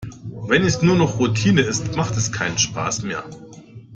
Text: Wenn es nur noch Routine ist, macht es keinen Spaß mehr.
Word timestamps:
Wenn 0.47 0.63
es 0.63 0.81
nur 0.81 0.95
noch 0.95 1.19
Routine 1.19 1.61
ist, 1.61 1.95
macht 1.95 2.17
es 2.17 2.31
keinen 2.31 2.57
Spaß 2.57 3.03
mehr. 3.03 3.23